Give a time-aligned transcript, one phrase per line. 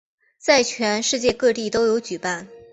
[0.39, 2.47] 在全世界各地都有举办。